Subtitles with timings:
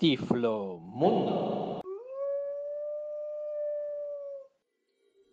[0.00, 1.82] Tiflo Mundo.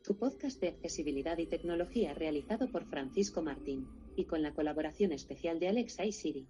[0.04, 5.62] Tu podcast de accesibilidad y tecnología realizado por Francisco Martín y con la colaboración especial
[5.62, 6.48] de Alexa y Siri.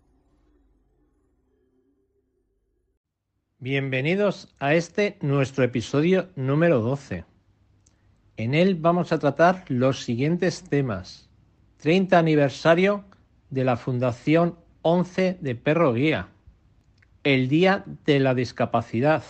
[3.59, 7.23] Bienvenidos a este nuestro episodio número 12.
[8.37, 11.29] En él vamos a tratar los siguientes temas.
[11.81, 13.05] 30 aniversario
[13.51, 16.31] de la Fundación 11 de Perro Guía.
[17.27, 19.21] El Día de la Discapacidad.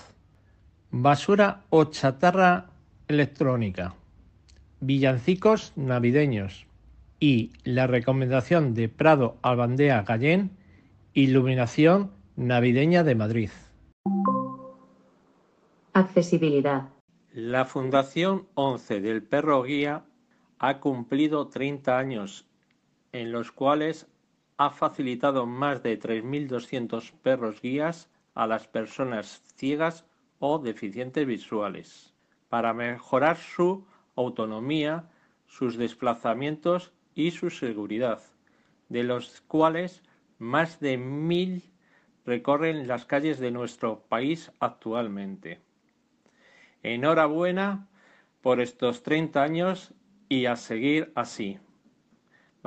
[0.91, 2.69] Basura o chatarra
[3.07, 3.95] electrónica.
[4.81, 6.67] Villancicos navideños.
[7.19, 10.51] Y la recomendación de Prado Albandea Gallén.
[11.15, 13.49] Iluminación navideña de Madrid.
[15.93, 16.89] Accesibilidad.
[17.33, 20.05] La Fundación 11 del Perro Guía
[20.59, 22.45] ha cumplido 30 años
[23.11, 24.05] en los cuales
[24.57, 30.05] ha facilitado más de 3.200 perros guías a las personas ciegas
[30.39, 32.13] o deficientes visuales
[32.49, 35.09] para mejorar su autonomía,
[35.45, 38.21] sus desplazamientos y su seguridad,
[38.89, 40.01] de los cuales
[40.39, 41.63] más de mil
[42.25, 45.59] recorren las calles de nuestro país actualmente.
[46.83, 47.87] Enhorabuena
[48.41, 49.93] por estos 30 años
[50.29, 51.59] y a seguir así.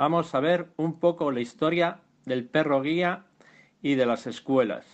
[0.00, 3.26] Vamos a ver un poco la historia del perro guía
[3.82, 4.86] y de las escuelas.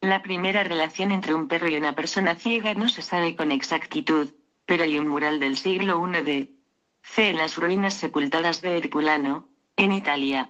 [0.00, 4.30] La primera relación entre un perro y una persona ciega no se sabe con exactitud,
[4.64, 6.54] pero hay un mural del siglo I de
[7.02, 10.48] C en las ruinas sepultadas de Herculano, en Italia,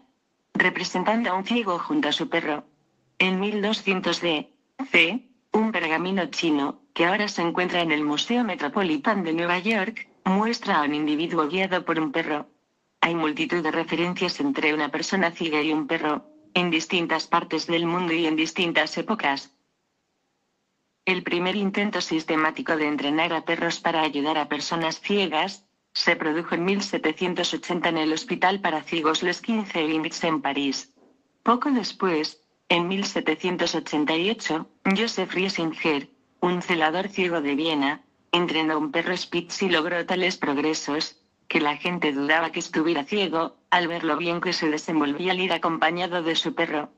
[0.54, 2.62] representando a un ciego junto a su perro.
[3.18, 4.52] En 1200 de
[4.92, 10.09] C, un pergamino chino, que ahora se encuentra en el Museo Metropolitan de Nueva York,
[10.24, 12.48] muestra a un individuo guiado por un perro.
[13.00, 17.86] Hay multitud de referencias entre una persona ciega y un perro, en distintas partes del
[17.86, 19.54] mundo y en distintas épocas.
[21.04, 26.54] El primer intento sistemático de entrenar a perros para ayudar a personas ciegas, se produjo
[26.54, 30.94] en 1780 en el Hospital para Ciegos Les 15 Limits en París.
[31.42, 36.08] Poco después, en 1788, Joseph Riesinger,
[36.40, 41.76] un celador ciego de Viena, entrenó un perro Spitz y logró tales progresos, que la
[41.76, 46.22] gente dudaba que estuviera ciego, al ver lo bien que se desenvolvía al ir acompañado
[46.22, 46.92] de su perro.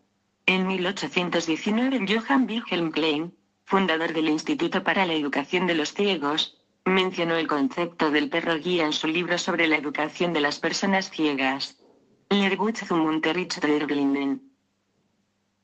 [0.45, 3.35] En 1819 Johann Wilhelm Klein,
[3.65, 8.85] fundador del Instituto para la Educación de los Ciegos, mencionó el concepto del perro guía
[8.85, 11.79] en su libro sobre la educación de las personas ciegas.
[12.29, 14.43] Lehrbuch zum Unterricht der Blinden.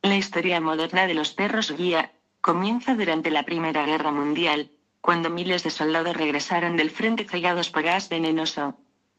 [0.02, 5.62] La historia moderna de los perros guía comienza durante la Primera Guerra Mundial, cuando miles
[5.62, 8.78] de soldados regresaron del frente cegados por gas venenoso.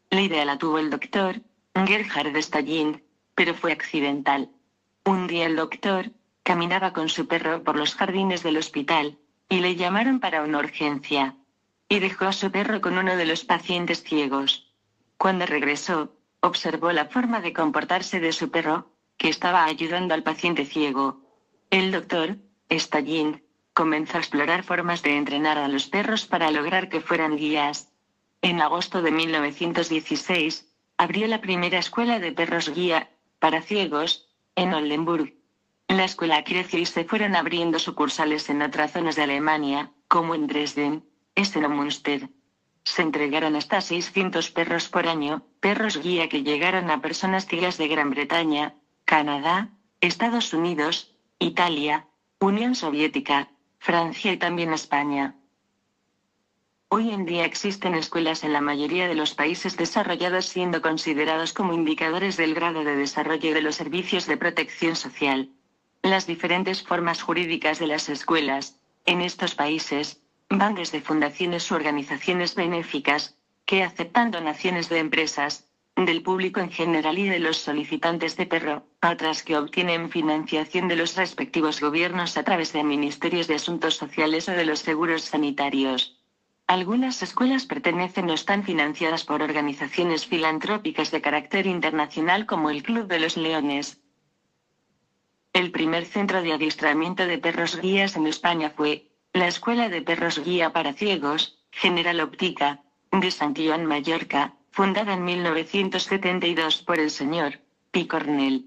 [0.09, 1.41] La idea la tuvo el doctor,
[1.73, 3.03] Gerhard Stallin,
[3.35, 4.49] pero fue accidental.
[5.05, 6.11] Un día el doctor,
[6.43, 11.35] caminaba con su perro por los jardines del hospital, y le llamaron para una urgencia.
[11.87, 14.73] Y dejó a su perro con uno de los pacientes ciegos.
[15.17, 20.65] Cuando regresó, observó la forma de comportarse de su perro, que estaba ayudando al paciente
[20.65, 21.21] ciego.
[21.69, 22.37] El doctor,
[22.69, 23.43] Stallin,
[23.79, 27.87] comenzó a explorar formas de entrenar a los perros para lograr que fueran guías.
[28.41, 30.67] En agosto de 1916,
[30.97, 35.33] abrió la primera escuela de perros guía, para ciegos, en Oldenburg.
[35.87, 40.47] La escuela creció y se fueron abriendo sucursales en otras zonas de Alemania, como en
[40.47, 42.29] Dresden, Essen o Münster.
[42.83, 47.87] Se entregaron hasta 600 perros por año, perros guía que llegaron a personas ciegas de
[47.87, 48.75] Gran Bretaña,
[49.05, 49.69] Canadá,
[50.01, 52.09] Estados Unidos, Italia,
[52.41, 53.47] Unión Soviética,
[53.79, 55.35] Francia y también España.
[56.89, 61.73] Hoy en día existen escuelas en la mayoría de los países desarrollados siendo considerados como
[61.73, 65.49] indicadores del grado de desarrollo de los servicios de protección social.
[66.01, 72.55] Las diferentes formas jurídicas de las escuelas, en estos países, van desde fundaciones u organizaciones
[72.55, 75.68] benéficas, que aceptan donaciones de empresas,
[76.05, 80.95] del público en general y de los solicitantes de perro, otras que obtienen financiación de
[80.95, 86.17] los respectivos gobiernos a través de ministerios de asuntos sociales o de los seguros sanitarios.
[86.67, 93.07] Algunas escuelas pertenecen o están financiadas por organizaciones filantrópicas de carácter internacional como el Club
[93.07, 93.99] de los Leones.
[95.51, 100.43] El primer centro de adiestramiento de perros guías en España fue la Escuela de Perros
[100.43, 107.59] Guía para Ciegos, General Óptica, de Santillán, Mallorca, fundada en 1972 por el señor
[107.91, 108.65] Picornell.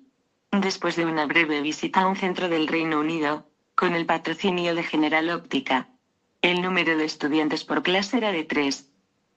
[0.51, 4.83] Después de una breve visita a un centro del Reino Unido, con el patrocinio de
[4.83, 5.89] General Óptica,
[6.43, 8.91] el número de estudiantes por clase era de tres.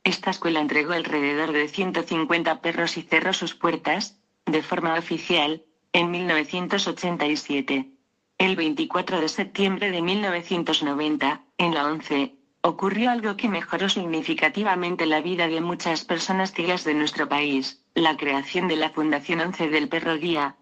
[0.04, 5.64] Esta escuela entregó alrededor de 150 perros y cerró sus puertas, de forma oficial,
[5.94, 7.92] en 1987.
[8.38, 12.36] El 24 de septiembre de 1990, en la 11,
[12.66, 18.18] ocurrió algo que mejoró significativamente la vida de muchas personas ciegas de nuestro país, la
[18.18, 20.56] creación de la Fundación 11 del Perro Guía.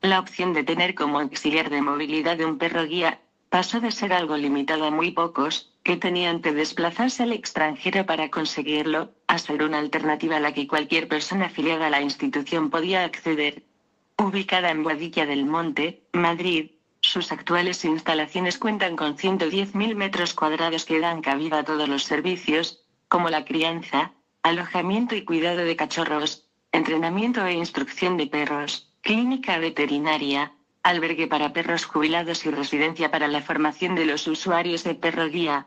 [0.00, 4.36] La opción de tener como auxiliar de movilidad un perro guía, pasó de ser algo
[4.36, 9.78] limitado a muy pocos, que tenían que desplazarse al extranjero para conseguirlo, a ser una
[9.78, 13.64] alternativa a la que cualquier persona afiliada a la institución podía acceder.
[14.16, 21.00] Ubicada en Boadilla del Monte, Madrid, sus actuales instalaciones cuentan con 110.000 metros cuadrados que
[21.00, 24.12] dan cabida a todos los servicios, como la crianza,
[24.42, 30.52] alojamiento y cuidado de cachorros, entrenamiento e instrucción de perros, clínica veterinaria,
[30.82, 35.66] albergue para perros jubilados y residencia para la formación de los usuarios de perro guía.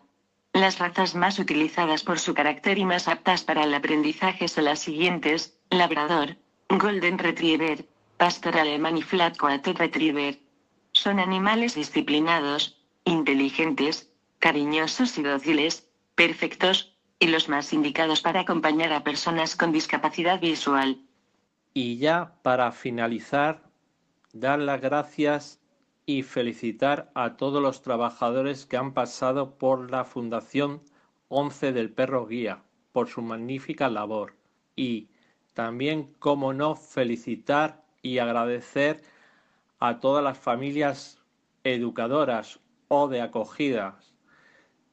[0.53, 4.79] Las razas más utilizadas por su carácter y más aptas para el aprendizaje son las
[4.79, 6.37] siguientes, labrador,
[6.69, 7.85] golden retriever,
[8.17, 10.39] pastor alemán y flat coat retriever.
[11.01, 19.03] Son animales disciplinados, inteligentes, cariñosos y dóciles, perfectos, y los más indicados para acompañar a
[19.03, 21.01] personas con discapacidad visual.
[21.74, 23.63] Y ya para finalizar,
[24.31, 25.59] dar las gracias
[26.06, 30.83] y felicitar a todos los trabajadores que han pasado por la Fundación
[31.30, 32.62] 11 del Perro Guía
[32.92, 34.36] por su magnífica labor.
[34.75, 35.09] Y
[35.56, 39.01] también, como no, felicitar y agradecer
[39.81, 41.19] a todas las familias
[41.63, 44.13] educadoras o de acogidas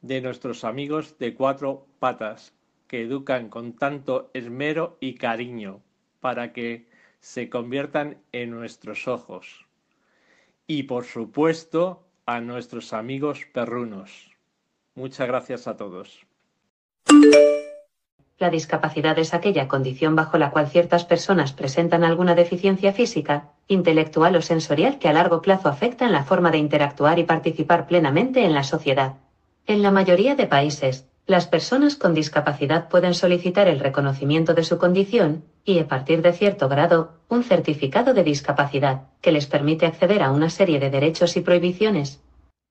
[0.01, 2.55] de nuestros amigos de cuatro patas
[2.87, 5.83] que educan con tanto esmero y cariño
[6.21, 6.89] para que
[7.21, 9.67] se conviertan en nuestros ojos.
[10.67, 14.31] Y por supuesto a nuestros amigos perrunos.
[14.95, 16.27] Muchas gracias a todos.
[18.39, 24.37] La discapacidad es aquella condición bajo la cual ciertas personas presentan alguna deficiencia física, intelectual
[24.37, 28.45] o sensorial que a largo plazo afecta en la forma de interactuar y participar plenamente
[28.45, 29.15] en la sociedad.
[29.67, 34.79] En la mayoría de países, las personas con discapacidad pueden solicitar el reconocimiento de su
[34.79, 40.23] condición y, a partir de cierto grado, un certificado de discapacidad que les permite acceder
[40.23, 42.23] a una serie de derechos y prohibiciones.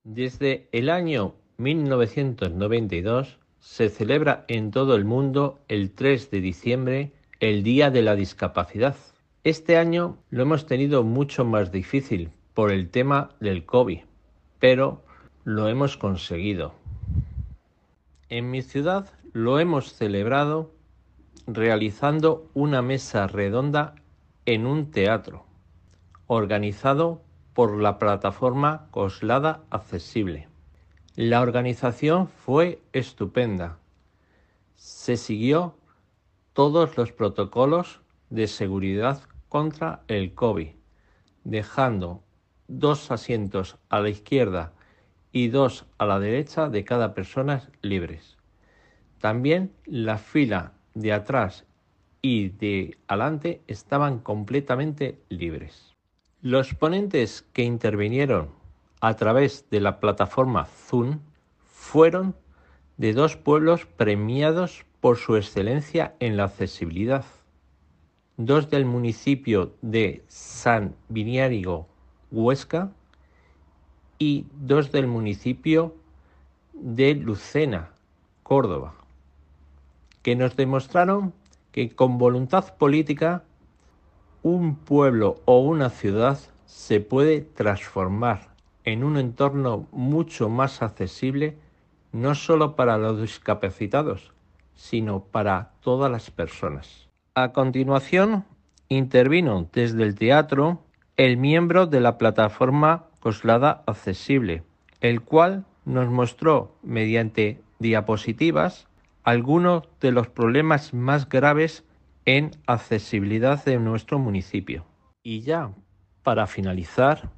[0.05, 3.37] Desde el año 1992,
[3.67, 7.11] se celebra en todo el mundo el 3 de diciembre
[7.41, 8.95] el Día de la Discapacidad.
[9.43, 13.99] Este año lo hemos tenido mucho más difícil por el tema del COVID,
[14.57, 15.03] pero
[15.43, 16.73] lo hemos conseguido.
[18.29, 20.71] En mi ciudad lo hemos celebrado
[21.45, 23.95] realizando una mesa redonda
[24.45, 25.45] en un teatro,
[26.25, 27.21] organizado
[27.53, 30.47] por la plataforma Coslada Accesible.
[31.17, 33.79] La organización fue estupenda.
[34.75, 35.75] Se siguió
[36.53, 40.67] todos los protocolos de seguridad contra el COVID,
[41.43, 42.21] dejando
[42.67, 44.73] dos asientos a la izquierda
[45.31, 48.37] y dos a la derecha de cada persona libres.
[49.19, 51.65] También la fila de atrás
[52.21, 55.95] y de adelante estaban completamente libres.
[56.43, 58.51] Los ponentes que intervinieron
[58.99, 61.19] a través de la plataforma Zoom
[61.59, 62.35] fueron
[62.97, 67.25] de dos pueblos premiados por su excelencia en la accesibilidad.
[68.37, 71.87] Dos del municipio de San Viniárigo,
[72.31, 72.91] Huesca,
[74.19, 75.95] y dos del municipio
[76.73, 77.91] de Lucena,
[78.43, 78.95] Córdoba,
[80.23, 81.33] que nos demostraron
[81.71, 83.43] que con voluntad política
[84.41, 88.56] un pueblo o una ciudad se puede transformar
[88.87, 91.57] en un entorno mucho más accesible
[92.13, 94.31] no solo para los discapacitados,
[94.75, 97.09] sino para todas las personas.
[97.35, 98.45] A continuación,
[98.87, 100.85] intervino desde el teatro
[101.17, 104.63] el miembro de la plataforma Coslada Accesible,
[105.01, 108.87] el cual nos mostró mediante diapositivas
[109.23, 111.83] algunos de los problemas más graves
[112.23, 114.85] en accesibilidad de nuestro municipio.
[115.23, 115.73] Y ya,
[116.23, 117.29] para finalizar,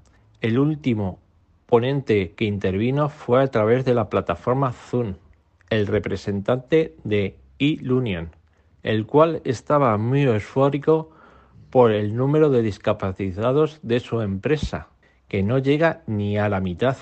[0.41, 1.19] el último
[1.69, 5.13] ponente que intervino fue a través de la plataforma Zoom,
[5.69, 8.31] el representante de e-Lunion,
[8.81, 11.11] el cual estaba muy eufórico
[11.69, 14.87] por el número de discapacitados de su empresa,
[15.27, 16.97] que no llega ni a la mitad.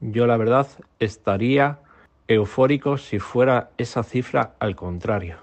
[0.00, 0.68] Yo la verdad
[1.00, 1.80] estaría
[2.28, 5.38] eufórico si fuera esa cifra al contrario.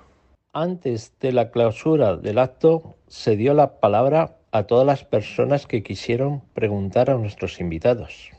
[0.53, 5.83] Antes de la clausura del acto se dio la palabra a todas las personas que
[5.83, 8.31] quisieron preguntar a nuestros invitados.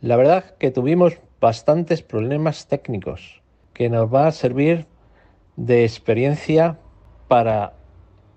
[0.00, 4.86] La verdad que tuvimos bastantes problemas técnicos que nos va a servir
[5.56, 6.78] de experiencia
[7.28, 7.74] para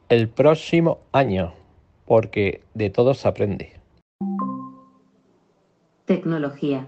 [0.09, 1.53] el próximo año,
[2.05, 3.79] porque de todo se aprende.
[6.05, 6.87] Tecnología.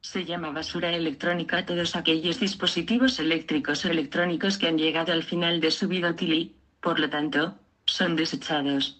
[0.00, 5.22] Se llama basura electrónica a todos aquellos dispositivos eléctricos o electrónicos que han llegado al
[5.22, 8.99] final de su vida útil y, por lo tanto, son desechados.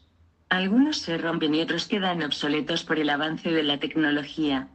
[0.51, 4.67] Algunos se rompen y otros quedan obsoletos por el avance de la tecnología.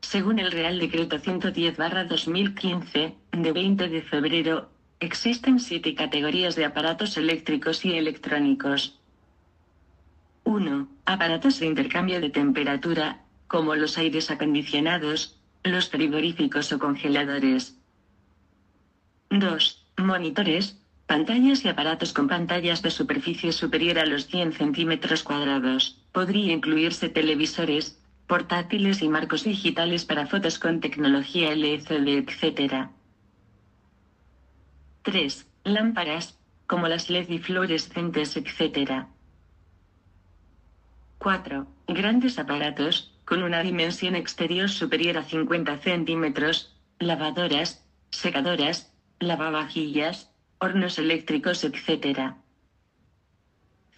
[0.00, 7.84] Según el Real Decreto 110-2015, de 20 de febrero, existen siete categorías de aparatos eléctricos
[7.84, 8.98] y electrónicos.
[10.44, 10.88] 1.
[11.04, 17.76] Aparatos de intercambio de temperatura, como los aires acondicionados, los frigoríficos o congeladores.
[19.28, 19.86] 2.
[19.98, 26.02] Monitores, pantallas y aparatos con pantallas de superficie superior a los 100 centímetros cuadrados.
[26.12, 32.88] Podría incluirse televisores, portátiles y marcos digitales para fotos con tecnología LCD, etc.
[35.02, 35.46] 3.
[35.64, 39.06] Lámparas, como las LED y fluorescentes, etc.
[41.18, 41.66] 4.
[41.86, 51.64] Grandes aparatos, con una dimensión exterior superior a 50 centímetros, lavadoras, secadoras, lavavajillas, hornos eléctricos,
[51.64, 52.34] etc.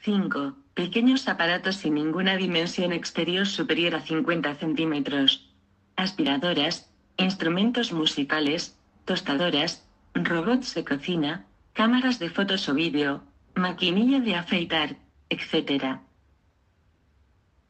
[0.03, 0.57] 5.
[0.75, 5.51] Pequeños aparatos sin ninguna dimensión exterior superior a 50 centímetros.
[5.97, 9.85] Aspiradoras, instrumentos musicales, tostadoras,
[10.15, 13.23] robots de cocina, cámaras de fotos o vídeo,
[13.55, 14.97] maquinilla de afeitar,
[15.31, 15.99] etc.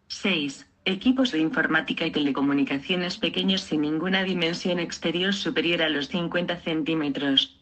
[0.08, 0.66] 6.
[0.84, 7.57] Equipos de informática y telecomunicaciones pequeños sin ninguna dimensión exterior superior a los 50 centímetros.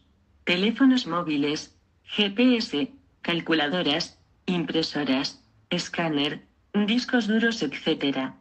[0.47, 1.75] Teléfonos móviles,
[2.05, 2.89] GPS,
[3.21, 8.31] calculadoras, impresoras, escáner, discos duros, etc.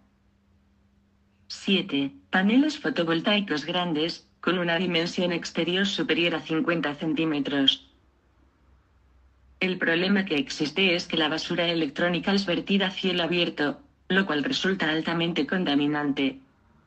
[1.48, 2.12] 7.
[2.30, 7.90] Paneles fotovoltaicos grandes, con una dimensión exterior superior a 50 centímetros.
[9.58, 14.26] El problema que existe es que la basura electrónica es vertida a cielo abierto, lo
[14.26, 16.38] cual resulta altamente contaminante.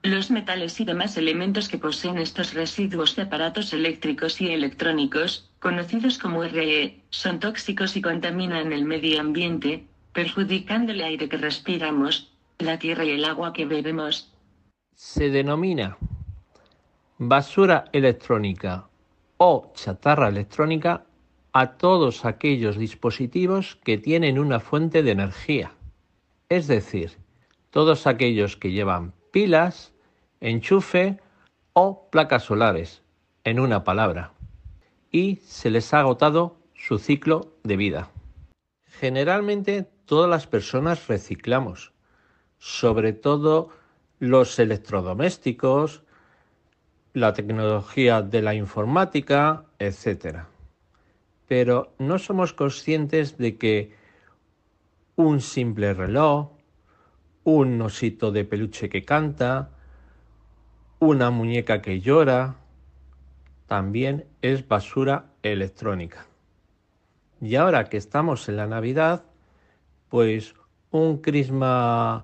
[0.04, 6.18] Los metales y demás elementos que poseen estos residuos de aparatos eléctricos y electrónicos, conocidos
[6.18, 12.80] como RE, son tóxicos y contaminan el medio ambiente, perjudicando el aire que respiramos, la
[12.80, 14.34] tierra y el agua que bebemos.
[14.96, 15.98] Se denomina
[17.18, 18.88] basura electrónica
[19.38, 21.04] o chatarra electrónica
[21.52, 25.74] a todos aquellos dispositivos que tienen una fuente de energía
[26.50, 27.12] es decir,
[27.70, 29.94] todos aquellos que llevan pilas,
[30.42, 31.20] enchufe
[31.74, 33.02] o placas solares,
[33.44, 34.34] en una palabra,
[35.12, 38.12] y se les ha agotado su ciclo de vida.
[38.86, 41.94] Generalmente todas las personas reciclamos,
[42.58, 43.70] sobre todo
[44.20, 46.04] los electrodomésticos,
[47.14, 50.44] la tecnología de la informática, etc.
[51.48, 53.96] Pero no somos conscientes de que
[55.16, 56.50] un simple reloj,
[57.50, 59.72] un osito de peluche que canta,
[61.00, 62.56] una muñeca que llora,
[63.66, 66.26] también es basura electrónica.
[67.42, 69.24] Y ahora que estamos en la Navidad,
[70.10, 70.54] pues
[70.92, 72.24] un crisma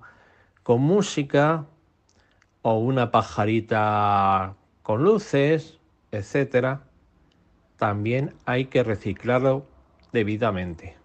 [0.62, 1.66] con música
[2.62, 5.78] o una pajarita con luces,
[6.12, 6.84] etcétera,
[7.76, 9.66] también hay que reciclarlo
[10.12, 10.96] debidamente.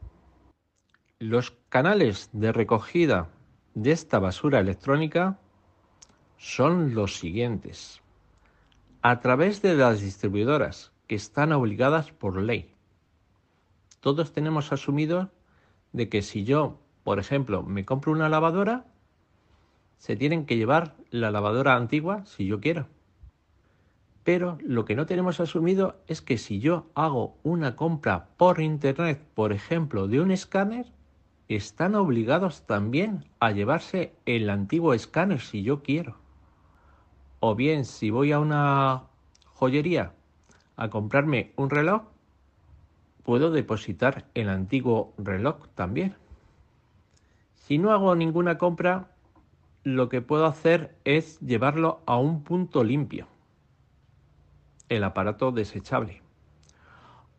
[1.19, 3.29] Los canales de recogida
[3.73, 5.39] de esta basura electrónica
[6.37, 8.01] son los siguientes.
[9.01, 12.73] A través de las distribuidoras que están obligadas por ley.
[13.99, 15.29] Todos tenemos asumido
[15.93, 18.85] de que si yo, por ejemplo, me compro una lavadora,
[19.97, 22.87] se tienen que llevar la lavadora antigua si yo quiero.
[24.23, 29.21] Pero lo que no tenemos asumido es que si yo hago una compra por internet,
[29.33, 30.87] por ejemplo, de un escáner,
[31.55, 36.17] están obligados también a llevarse el antiguo escáner si yo quiero.
[37.39, 39.03] O bien, si voy a una
[39.45, 40.13] joyería
[40.75, 42.03] a comprarme un reloj,
[43.23, 46.15] puedo depositar el antiguo reloj también.
[47.55, 49.11] Si no hago ninguna compra,
[49.83, 53.27] lo que puedo hacer es llevarlo a un punto limpio,
[54.89, 56.21] el aparato desechable.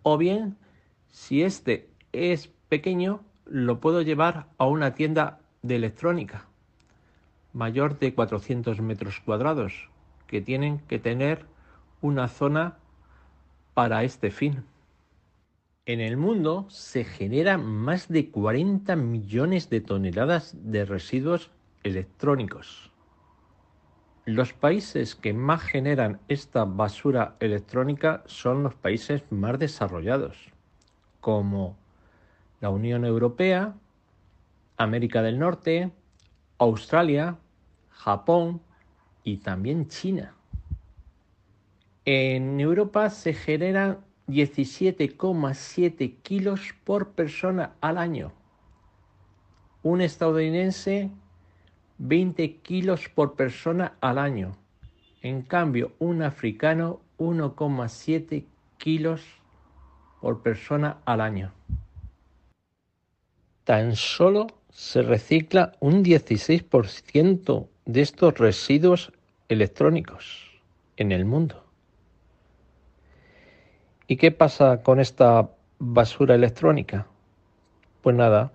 [0.02, 0.56] O bien,
[1.08, 6.48] si este es pequeño, lo puedo llevar a una tienda de electrónica
[7.52, 9.90] mayor de 400 metros cuadrados,
[10.26, 11.46] que tienen que tener
[12.00, 12.78] una zona
[13.74, 14.64] para este fin.
[15.84, 21.50] En el mundo se generan más de 40 millones de toneladas de residuos
[21.82, 22.90] electrónicos.
[24.24, 30.52] Los países que más generan esta basura electrónica son los países más desarrollados,
[31.20, 31.76] como
[32.62, 33.74] la Unión Europea,
[34.76, 35.90] América del Norte,
[36.58, 37.36] Australia,
[37.90, 38.62] Japón
[39.24, 40.32] y también China.
[42.04, 48.32] En Europa se generan 17,7 kilos por persona al año.
[49.82, 51.10] Un estadounidense
[51.98, 54.52] 20 kilos por persona al año.
[55.20, 58.44] En cambio, un africano 1,7
[58.78, 59.24] kilos
[60.20, 61.52] por persona al año.
[63.64, 69.12] Tan solo se recicla un 16% de estos residuos
[69.48, 70.60] electrónicos
[70.96, 71.64] en el mundo.
[74.06, 77.06] ¿Y qué pasa con esta basura electrónica?
[78.02, 78.52] Pues nada,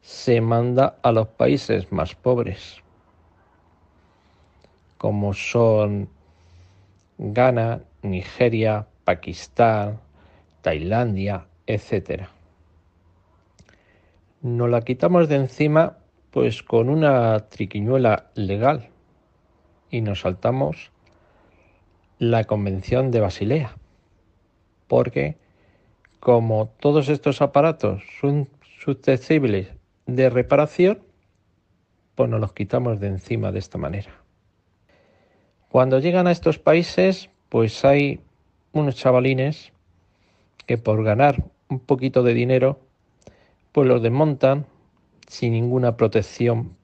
[0.00, 2.76] se manda a los países más pobres,
[4.96, 6.08] como son
[7.18, 10.00] Ghana, Nigeria, Pakistán,
[10.62, 12.28] Tailandia, etc.
[14.42, 15.98] Nos la quitamos de encima
[16.30, 18.88] pues con una triquiñuela legal
[19.90, 20.92] y nos saltamos
[22.18, 23.76] la Convención de Basilea,
[24.86, 25.36] porque
[26.20, 29.68] como todos estos aparatos son susceptibles
[30.06, 31.00] de reparación,
[32.14, 34.10] pues nos los quitamos de encima de esta manera.
[35.68, 38.20] Cuando llegan a estos países, pues hay
[38.72, 39.72] unos chavalines
[40.66, 42.80] que por ganar un poquito de dinero,
[43.72, 44.66] pues los desmontan
[45.26, 46.76] sin ninguna protección.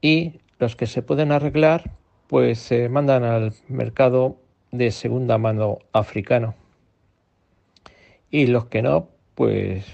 [0.00, 1.92] Y los que se pueden arreglar,
[2.26, 4.38] pues se mandan al mercado
[4.72, 6.54] de segunda mano africano.
[8.30, 9.86] Y los que no, pues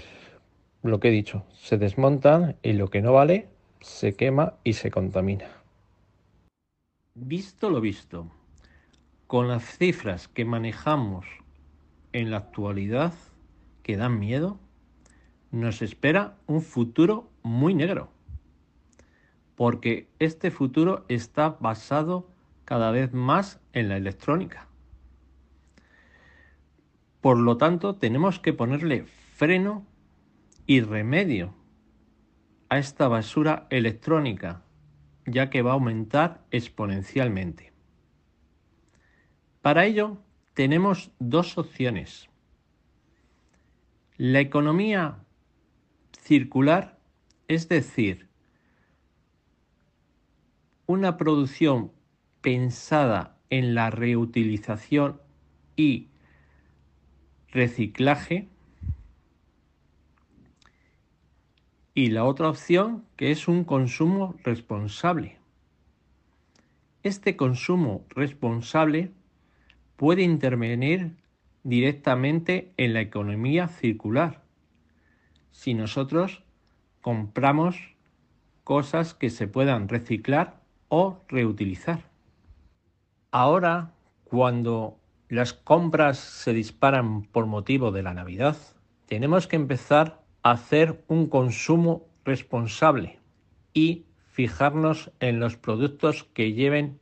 [0.81, 3.47] lo que he dicho, se desmontan y lo que no vale
[3.79, 5.47] se quema y se contamina.
[7.13, 8.31] Visto lo visto,
[9.27, 11.25] con las cifras que manejamos
[12.13, 13.13] en la actualidad
[13.83, 14.59] que dan miedo,
[15.51, 18.09] nos espera un futuro muy negro,
[19.55, 22.29] porque este futuro está basado
[22.65, 24.67] cada vez más en la electrónica.
[27.19, 29.85] Por lo tanto, tenemos que ponerle freno
[30.65, 31.53] y remedio
[32.69, 34.63] a esta basura electrónica,
[35.25, 37.73] ya que va a aumentar exponencialmente.
[39.61, 40.17] Para ello,
[40.53, 42.29] tenemos dos opciones.
[44.17, 45.19] La economía
[46.31, 46.97] circular,
[47.49, 48.29] es decir,
[50.85, 51.91] una producción
[52.39, 55.19] pensada en la reutilización
[55.75, 56.07] y
[57.49, 58.47] reciclaje,
[61.93, 65.37] y la otra opción que es un consumo responsable.
[67.03, 69.11] Este consumo responsable
[69.97, 71.11] puede intervenir
[71.63, 74.40] directamente en la economía circular
[75.51, 76.43] si nosotros
[77.01, 77.95] compramos
[78.63, 82.01] cosas que se puedan reciclar o reutilizar.
[83.31, 83.91] Ahora,
[84.23, 84.97] cuando
[85.29, 88.57] las compras se disparan por motivo de la Navidad,
[89.07, 93.19] tenemos que empezar a hacer un consumo responsable
[93.73, 96.99] y fijarnos en los productos que lleven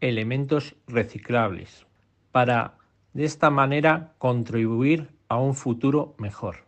[0.00, 1.86] elementos reciclables
[2.32, 2.74] para
[3.14, 6.65] de esta manera contribuir a un futuro mejor.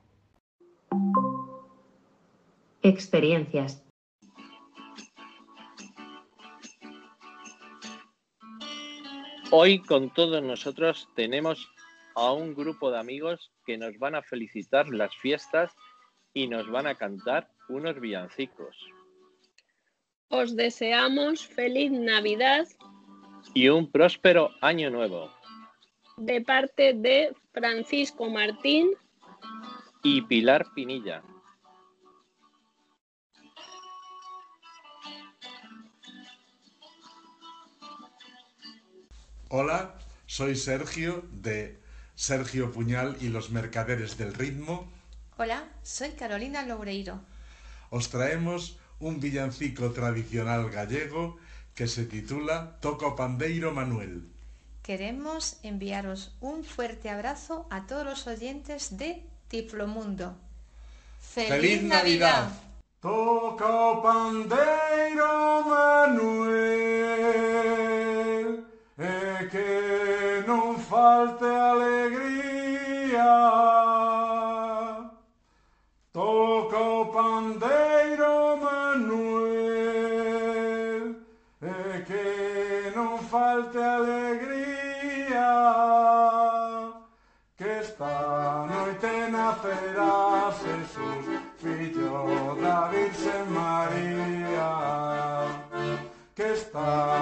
[2.82, 3.84] Experiencias.
[9.50, 11.68] Hoy con todos nosotros tenemos
[12.14, 15.72] a un grupo de amigos que nos van a felicitar las fiestas
[16.34, 18.76] y nos van a cantar unos villancicos.
[20.28, 22.66] Os deseamos feliz Navidad
[23.54, 25.30] y un próspero año nuevo.
[26.16, 28.90] De parte de Francisco Martín
[30.08, 31.22] y Pilar Pinilla.
[39.50, 41.78] Hola, soy Sergio de
[42.14, 44.90] Sergio Puñal y los Mercaderes del Ritmo.
[45.36, 47.20] Hola, soy Carolina Loureiro.
[47.90, 51.36] Os traemos un villancico tradicional gallego
[51.74, 54.26] que se titula Toco Pandeiro Manuel.
[54.82, 60.36] Queremos enviaros un fuerte abrazo a todos los oyentes de Tiflomundo.
[61.20, 62.50] ¡Feliz, ¡Feliz Navidad!
[63.00, 66.58] Toca pandeiro Manuel
[68.98, 72.27] e que non falte alegría
[96.78, 97.17] Uh...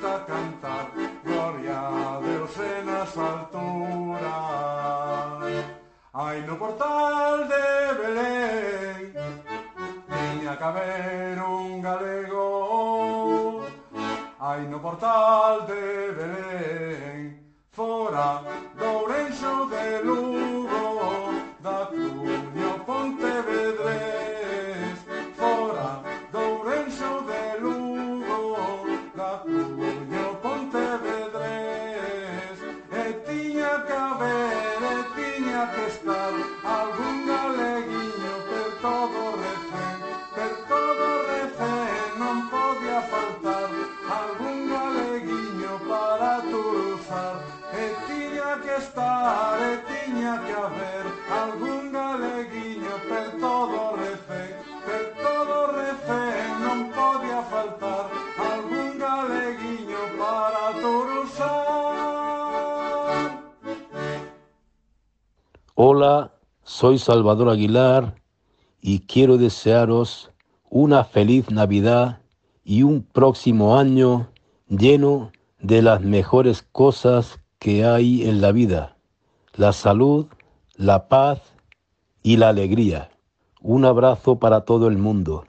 [0.00, 0.90] grita cantar,
[1.22, 4.24] gloria a Deus en as alturas.
[6.12, 9.12] Ai no portal de Belén,
[10.08, 13.66] tiña que haber un galego.
[14.40, 15.89] Ai no portal de
[66.80, 68.14] Soy Salvador Aguilar
[68.80, 70.30] y quiero desearos
[70.70, 72.22] una feliz Navidad
[72.64, 74.30] y un próximo año
[74.66, 78.96] lleno de las mejores cosas que hay en la vida,
[79.56, 80.24] la salud,
[80.74, 81.42] la paz
[82.22, 83.10] y la alegría.
[83.60, 85.44] Un abrazo para todo el mundo.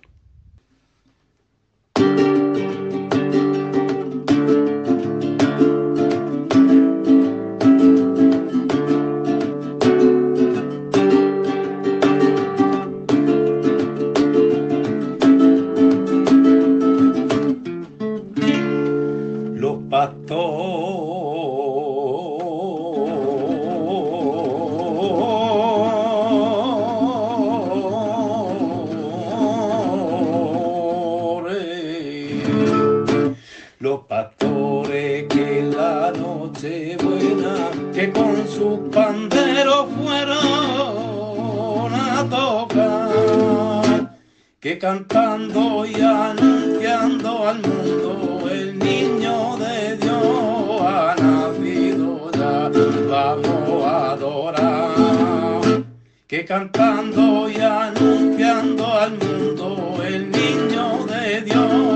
[44.82, 52.72] cantando y anunciando al mundo el niño de Dios ha nacido ya,
[53.08, 55.84] vamos a adorar.
[56.26, 61.90] Que cantando y anunciando al mundo el niño de Dios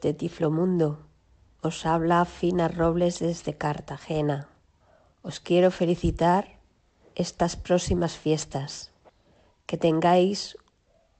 [0.00, 1.06] de Tiflomundo,
[1.62, 4.48] os habla Fina Robles desde Cartagena.
[5.22, 6.58] Os quiero felicitar
[7.14, 8.90] estas próximas fiestas.
[9.66, 10.56] Que tengáis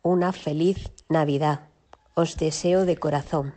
[0.03, 1.69] una feliz Navidad.
[2.15, 3.55] Os deseo de corazón.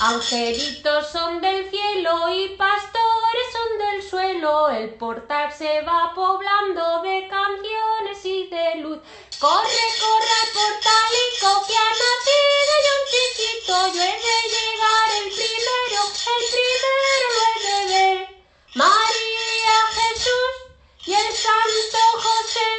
[0.00, 7.26] Angelitos son del cielo y pastores son del suelo, el portal se va poblando de
[7.26, 9.00] canciones y de luz.
[9.40, 15.32] Corre, corre al portalico que ha nacido yo un chiquito, yo he de llegar el
[15.32, 18.18] primero, el primero lo he de ver.
[18.74, 20.54] María Jesús
[21.06, 22.70] y el Santo José,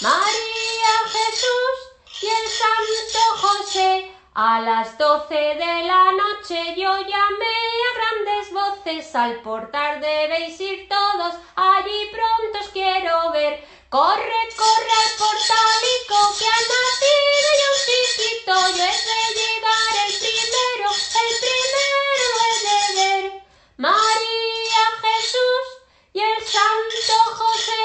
[0.00, 1.76] María Jesús
[2.20, 4.21] y el Santo José.
[4.34, 10.88] A las doce de la noche yo llamé a grandes voces, al portal debéis ir
[10.88, 13.62] todos, allí pronto os quiero ver.
[13.90, 20.12] Corre, corre al portalico que ha nacido ya un chiquito, yo he de llegar el
[20.16, 20.88] primero,
[21.20, 23.42] el primero he de ver.
[23.76, 25.66] María Jesús
[26.14, 27.84] y el Santo José,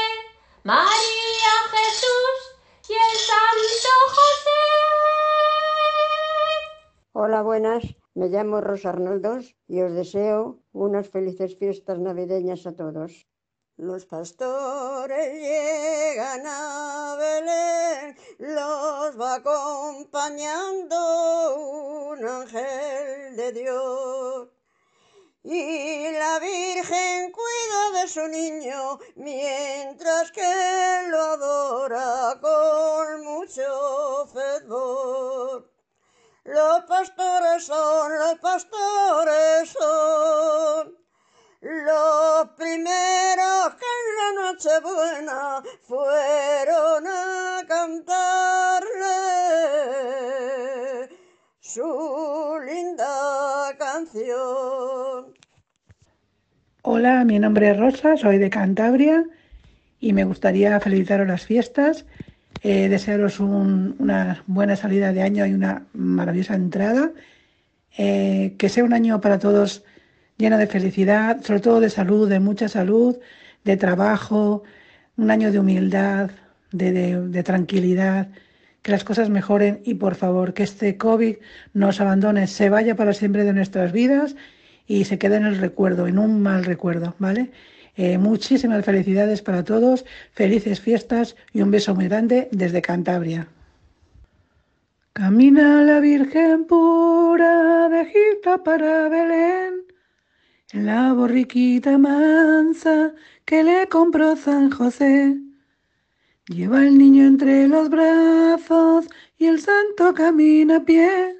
[0.63, 2.37] María Jesús
[2.87, 4.56] y el Santo José.
[7.19, 7.83] Hola, buenas.
[8.13, 13.27] Me llamo Rosa Arnoldos y os deseo unas felices fiestas navideñas a todos.
[13.75, 20.99] Los pastores llegan a Belén, los va acompañando
[21.55, 24.49] un ángel de Dios.
[25.41, 30.53] Y la Virgen cuida de su niño mientras que
[31.09, 35.66] lo adora con mucho fervor.
[36.47, 40.95] Los pastores son, los pastores son
[41.59, 49.09] los primeros que en la Nochebuena fueron a cantarle
[51.59, 55.33] su linda canción.
[56.83, 59.25] Hola, mi nombre es Rosa, soy de Cantabria
[59.99, 62.05] y me gustaría felicitaros las fiestas,
[62.63, 67.11] eh, desearos un- una buena salida de año y una maravillosa entrada,
[67.97, 69.83] eh, que sea un año para todos
[70.37, 73.17] lleno de felicidad, sobre todo de salud, de mucha salud,
[73.63, 74.63] de trabajo,
[75.17, 76.29] un año de humildad,
[76.71, 78.29] de, de- de tranquilidad,
[78.81, 81.37] que las cosas mejoren y por favor que este COVID
[81.73, 84.35] nos abandone, se vaya para siempre de nuestras vidas
[84.87, 87.51] y se quede en el recuerdo, en un mal recuerdo, ¿vale?
[87.99, 93.47] Eh, muchísimas felicidades para todos, felices fiestas y un beso muy grande desde Cantabria.
[95.13, 99.83] Camina la Virgen pura de Egipto para Belén,
[100.73, 105.35] en la borriquita mansa que le compró San José.
[106.49, 109.07] Lleva el niño entre los brazos
[109.39, 111.35] y el santo camina a pie.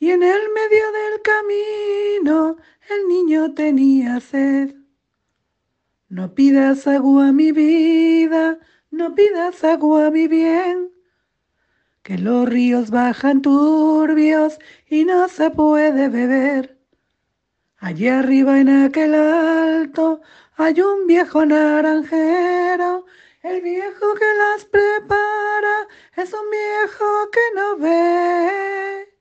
[0.00, 2.56] Y en el medio del camino
[2.90, 4.85] el niño tenía sed.
[6.16, 8.58] No pidas agua, mi vida,
[8.90, 10.90] no pidas agua, mi bien,
[12.02, 16.78] que los ríos bajan turbios y no se puede beber.
[17.76, 20.22] Allí arriba en aquel alto
[20.56, 23.04] hay un viejo naranjero,
[23.42, 25.76] el viejo que las prepara
[26.16, 29.16] es un viejo que no ve.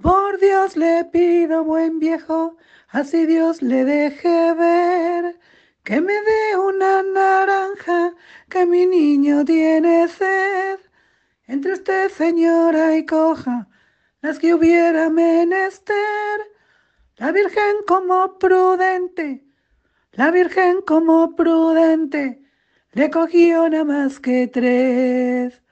[0.00, 2.56] Por Dios le pido, buen viejo,
[2.88, 5.38] así Dios le deje ver,
[5.84, 8.14] que me dé una naranja,
[8.48, 10.78] que mi niño tiene sed.
[11.46, 13.68] Entre usted, señora, y coja
[14.20, 16.40] las que hubiera menester.
[17.16, 19.46] La Virgen como prudente,
[20.12, 22.42] la Virgen como prudente,
[22.92, 25.62] le cogió nada más que tres.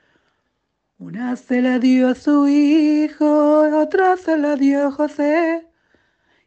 [0.99, 5.67] Una se la dio a su hijo, otra se la dio a José,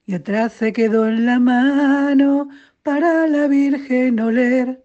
[0.08, 2.50] y otra se quedó en la mano
[2.82, 4.84] para la Virgen oler.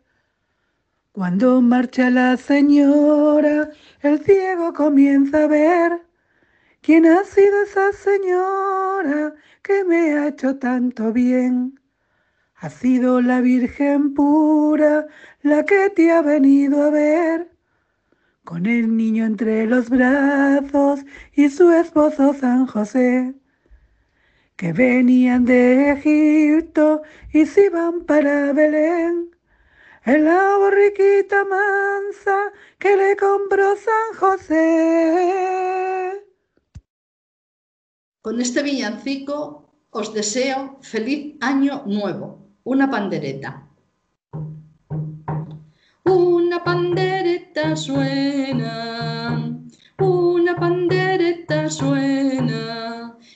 [1.12, 6.02] Cuando marcha la señora, el ciego comienza a ver
[6.80, 9.32] quién ha sido esa señora
[9.62, 11.78] que me ha hecho tanto bien.
[12.56, 15.06] Ha sido la Virgen pura
[15.42, 17.56] la que te ha venido a ver,
[18.42, 23.34] con el niño entre los brazos y su esposo San José,
[24.62, 29.34] que venían de Egipto y se iban para Belén,
[30.04, 34.62] en la borriquita mansa que le compró San José.
[38.20, 42.46] Con este villancico os deseo feliz año nuevo.
[42.62, 43.66] Una pandereta.
[46.04, 49.58] Una pandereta suena,
[49.98, 52.81] una pandereta suena.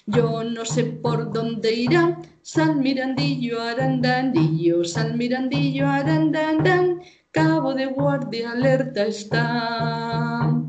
[0.06, 2.22] Yo no sé por dónde irá.
[2.42, 7.00] San Mirandillo, arandandillo, San Mirandillo, arandandán.
[7.32, 10.62] Cabo de guardia alerta está.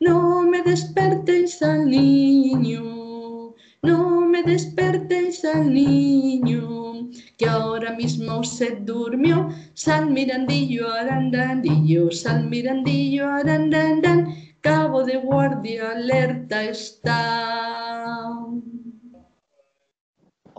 [0.00, 9.48] No me despertéis al niño, no me despertéis al niño, que ahora mismo se durmió.
[9.74, 14.47] San Mirandillo, arandandillo, San Mirandillo, arandandán.
[14.68, 17.22] Cabo de guardia alerta está.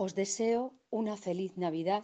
[0.04, 2.02] Os deseo una feliz Navidad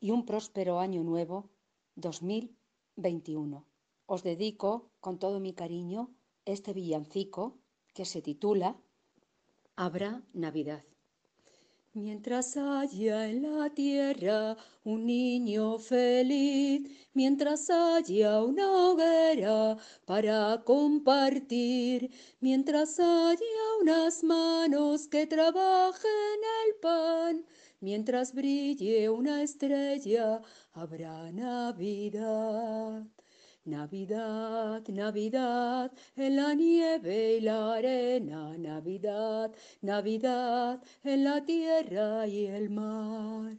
[0.00, 1.50] y un próspero año nuevo
[1.96, 3.66] 2021.
[4.06, 4.70] Os dedico
[5.04, 6.00] con todo mi cariño
[6.46, 7.58] este villancico
[7.92, 8.70] que se titula
[9.76, 10.84] Habrá Navidad.
[11.96, 14.54] Mientras haya en la tierra
[14.84, 16.82] un niño feliz,
[17.14, 27.46] mientras haya una hoguera para compartir, mientras haya unas manos que trabajen el pan,
[27.80, 30.42] mientras brille una estrella,
[30.74, 33.06] habrá Navidad.
[33.66, 39.50] Navidad, Navidad, en la nieve y la arena, Navidad,
[39.80, 43.56] Navidad, en la tierra y el mar.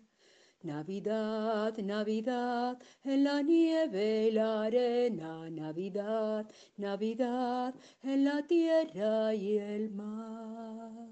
[0.62, 9.90] Navidad, Navidad, en la nieve y la arena, Navidad, Navidad, en la tierra y el
[9.90, 11.10] mar.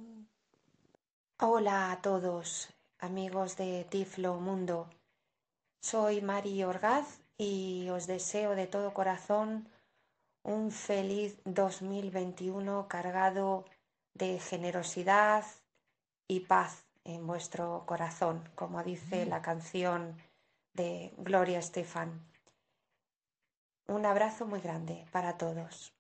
[1.41, 4.89] Hola a todos, amigos de Tiflo Mundo.
[5.81, 9.67] Soy Mari Orgaz y os deseo de todo corazón
[10.43, 13.65] un feliz 2021 cargado
[14.13, 15.43] de generosidad
[16.27, 20.17] y paz en vuestro corazón, como dice la canción
[20.73, 22.25] de Gloria Estefan.
[23.87, 25.93] Un abrazo muy grande para todos.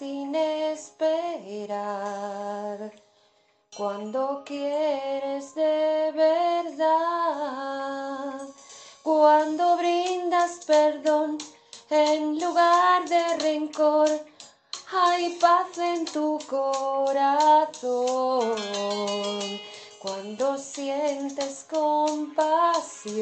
[0.00, 1.68] Sin esperar,
[3.76, 7.28] cuando quieres de verdad,
[9.02, 11.36] cuando brindas perdón
[11.90, 14.08] en lugar de rencor,
[14.90, 17.76] hay paz en tu corazón.
[20.00, 23.20] Cuando sientes compasión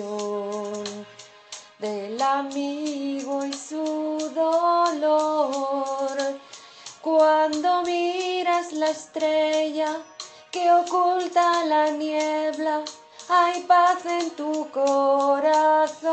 [1.81, 5.68] del amigo y su dolor.
[7.09, 9.97] Cuando miras la estrella
[10.51, 12.83] que oculta la niebla,
[13.31, 16.11] hay paz en tu corazón.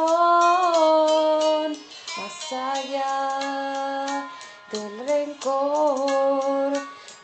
[2.17, 4.29] Más allá
[4.71, 6.71] del rencor,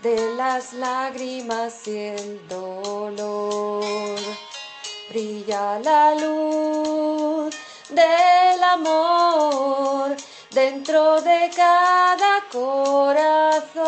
[0.04, 4.20] de las lágrimas y el dolor,
[5.10, 7.56] brilla la luz
[7.90, 10.18] del amor
[10.52, 13.82] dentro de cada corazón.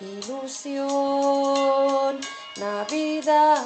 [0.00, 0.90] Ilusión,
[2.56, 3.60] Navidad,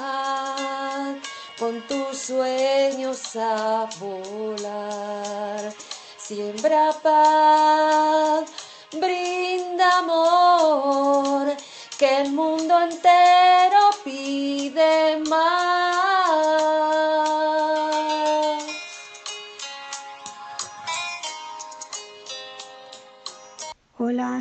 [1.59, 5.73] con tus sueños a volar.
[6.17, 8.49] Siembra paz,
[8.91, 11.55] brinda amor,
[11.97, 15.58] que el mundo entero pide más.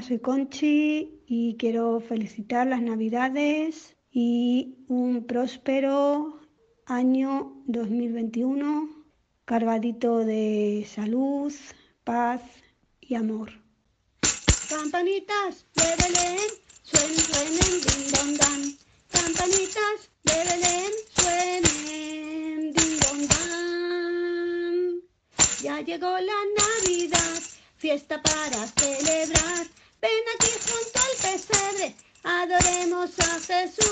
[0.03, 6.39] Soy Conchi y quiero felicitar las Navidades y un próspero
[6.87, 8.89] año 2021
[9.45, 11.53] cargadito de salud,
[12.05, 12.43] paz
[13.01, 13.51] y amor.
[14.69, 16.49] Campanitas de Belén,
[16.85, 18.63] suenen, suenen, din don dan.
[19.11, 25.03] Campanitas de Belén, suenen, din don dan.
[25.61, 27.43] Ya llegó la Navidad,
[27.77, 29.67] fiesta para celebrar.
[30.01, 33.83] Ven aquí junto al pesebre, adoremos a Jesús.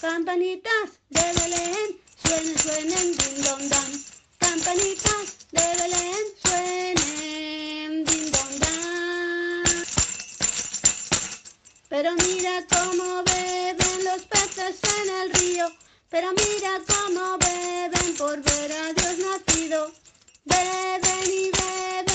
[0.00, 4.04] Campanitas de Belén, suenen, suenen, din don dan.
[4.38, 9.84] Campanitas de Belén, suenen, din don dan.
[11.88, 15.66] Pero mira cómo beben los peces en el río,
[16.08, 19.92] pero mira cómo beben por ver a Dios nacido.
[20.44, 22.05] Beben y beben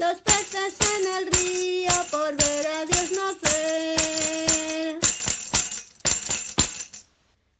[0.00, 4.98] los peces en el río por ver a Dios nacer.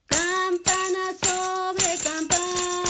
[0.07, 2.90] Campana sobre campana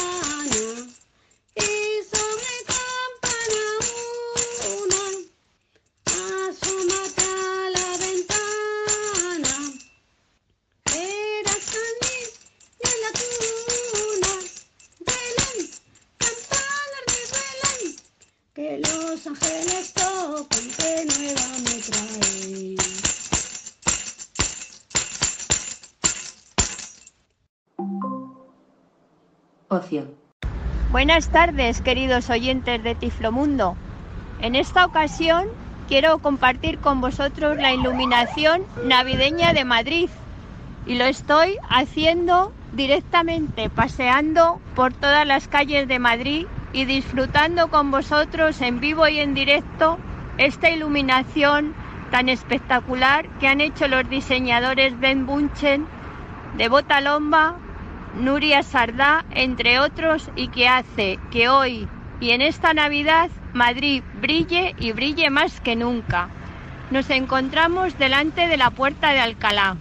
[29.68, 30.14] Ocio.
[30.90, 33.76] Buenas tardes, queridos oyentes de Tiflomundo.
[34.40, 35.46] En esta ocasión
[35.86, 40.10] quiero compartir con vosotros la iluminación navideña de Madrid
[40.86, 47.90] y lo estoy haciendo directamente paseando por todas las calles de Madrid y disfrutando con
[47.90, 49.98] vosotros en vivo y en directo
[50.38, 51.74] esta iluminación
[52.10, 55.86] tan espectacular que han hecho los diseñadores Ben Bunchen,
[56.56, 57.56] de Botalomba,
[58.14, 61.88] Nuria Sardá, entre otros, y que hace que hoy
[62.20, 66.28] y en esta Navidad Madrid brille y brille más que nunca.
[66.90, 69.76] Nos encontramos delante de la puerta de Alcalá,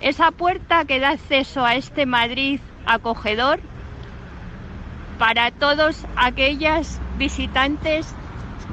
[0.00, 3.60] esa puerta que da acceso a este Madrid acogedor
[5.18, 8.06] para todos aquellas visitantes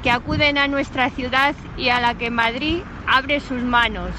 [0.02, 4.10] que acuden a nuestra ciudad y a la que Madrid abre sus manos.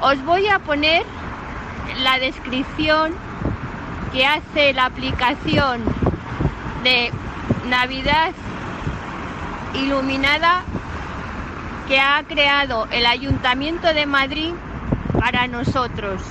[0.00, 1.04] Os voy a poner
[2.02, 3.14] la descripción
[4.12, 5.82] que hace la aplicación
[6.82, 7.10] de
[7.68, 8.32] Navidad
[9.74, 10.62] iluminada
[11.86, 14.52] que ha creado el Ayuntamiento de Madrid
[15.18, 16.22] para nosotros,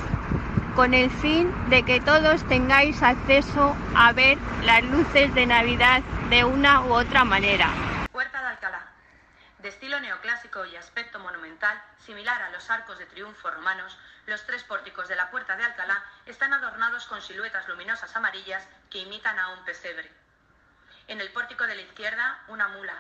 [0.80, 6.45] con el fin de que todos tengáis acceso a ver las luces de Navidad de
[6.45, 7.67] una u otra manera.
[8.13, 8.88] Puerta de Alcalá.
[9.57, 14.63] De estilo neoclásico y aspecto monumental, similar a los arcos de triunfo romanos, los tres
[14.63, 19.49] pórticos de la Puerta de Alcalá están adornados con siluetas luminosas amarillas que imitan a
[19.49, 20.09] un pesebre.
[21.09, 22.95] En el pórtico de la izquierda, una mula.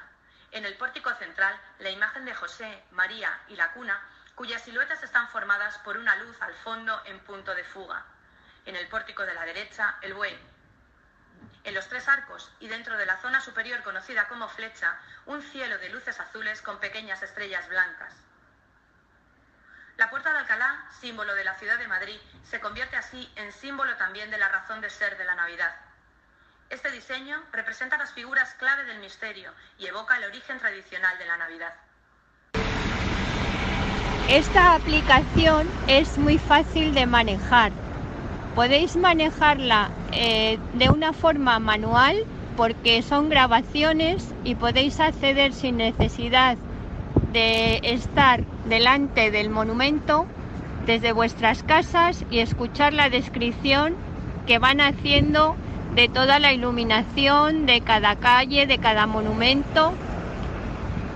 [0.51, 4.01] En el pórtico central, la imagen de José, María y la cuna,
[4.39, 8.05] cuyas siluetas están formadas por una luz al fondo en punto de fuga.
[8.65, 10.33] En el pórtico de la derecha, el buey.
[11.65, 15.77] En los tres arcos y dentro de la zona superior conocida como flecha, un cielo
[15.79, 18.13] de luces azules con pequeñas estrellas blancas.
[19.97, 23.97] La Puerta de Alcalá, símbolo de la ciudad de Madrid, se convierte así en símbolo
[23.97, 25.75] también de la razón de ser de la Navidad.
[26.69, 31.35] Este diseño representa las figuras clave del misterio y evoca el origen tradicional de la
[31.35, 31.73] Navidad.
[34.29, 37.71] Esta aplicación es muy fácil de manejar.
[38.53, 42.15] Podéis manejarla eh, de una forma manual
[42.55, 46.57] porque son grabaciones y podéis acceder sin necesidad
[47.33, 50.27] de estar delante del monumento
[50.85, 53.95] desde vuestras casas y escuchar la descripción
[54.45, 55.55] que van haciendo
[55.95, 59.95] de toda la iluminación de cada calle, de cada monumento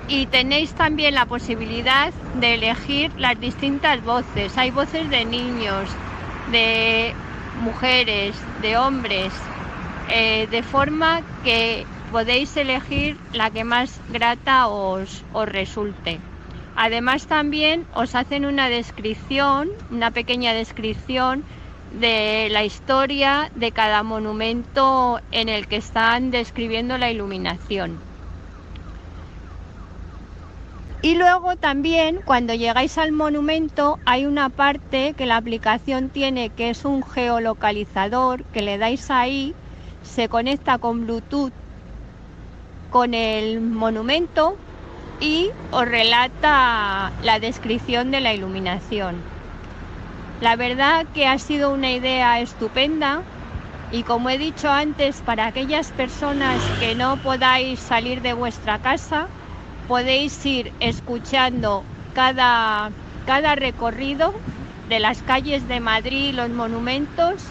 [0.07, 4.57] y tenéis también la posibilidad de elegir las distintas voces.
[4.57, 5.89] Hay voces de niños,
[6.51, 7.13] de
[7.61, 9.33] mujeres, de hombres,
[10.09, 16.19] eh, de forma que podéis elegir la que más grata os, os resulte.
[16.75, 21.43] Además también os hacen una descripción, una pequeña descripción
[21.99, 28.12] de la historia de cada monumento en el que están describiendo la iluminación.
[31.03, 36.69] Y luego también cuando llegáis al monumento hay una parte que la aplicación tiene que
[36.69, 39.53] es un geolocalizador que le dais ahí,
[40.01, 41.51] se conecta con Bluetooth
[42.89, 44.55] con el monumento
[45.19, 49.15] y os relata la descripción de la iluminación.
[50.39, 53.23] La verdad que ha sido una idea estupenda
[53.91, 59.27] y como he dicho antes, para aquellas personas que no podáis salir de vuestra casa,
[59.87, 62.91] podéis ir escuchando cada,
[63.25, 64.33] cada recorrido
[64.89, 67.43] de las calles de Madrid, los monumentos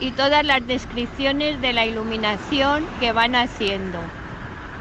[0.00, 3.98] y todas las descripciones de la iluminación que van haciendo.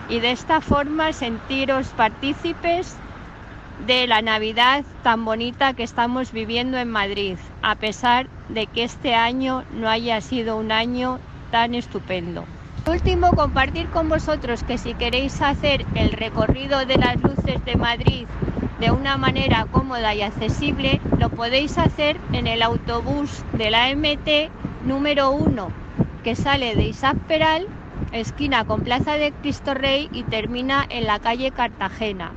[0.10, 2.96] Y de esta forma sentiros partícipes
[3.86, 9.16] de la Navidad tan bonita que estamos viviendo en Madrid, a pesar de que este
[9.16, 11.20] año no haya sido un año
[11.52, 12.46] tan estupendo.
[12.90, 18.26] Último, compartir con vosotros que si queréis hacer el recorrido de las luces de Madrid
[18.80, 24.50] de una manera cómoda y accesible, lo podéis hacer en el autobús de la MT
[24.86, 25.68] número 1,
[26.24, 27.68] que sale de Isaac Peral,
[28.14, 32.32] esquina con Plaza de Cristo Rey y termina en la calle Cartagena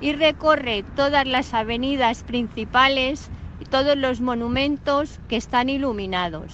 [0.00, 6.52] y recorre todas las avenidas principales y todos los monumentos que están iluminados.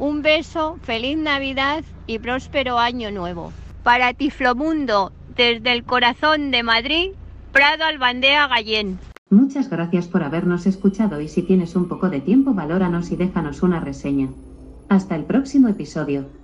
[0.00, 3.52] Un beso, feliz Navidad y próspero año nuevo.
[3.84, 7.10] Para Tiflomundo, desde el corazón de Madrid,
[7.52, 8.98] Prado Albandea Gallén.
[9.30, 13.62] Muchas gracias por habernos escuchado y si tienes un poco de tiempo, valóranos y déjanos
[13.62, 14.28] una reseña.
[14.88, 16.39] Hasta el próximo episodio.